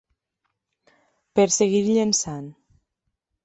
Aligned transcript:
Per 1.41 1.47
seguir 1.59 1.85
llençant. 1.91 2.51